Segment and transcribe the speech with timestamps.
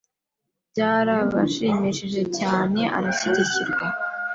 [0.71, 3.85] byarabashimishije cyane arashyigikirwa